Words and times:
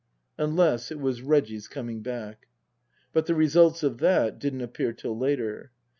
Unless 0.39 0.89
it 0.89 0.99
was 0.99 1.21
Reggie's 1.21 1.67
coming 1.67 2.01
back. 2.01 2.47
But 3.13 3.27
the 3.27 3.35
results 3.35 3.83
of 3.83 3.99
that 3.99 4.39
didn't 4.39 4.61
appear 4.61 4.93
till 4.93 5.15
later. 5.15 5.73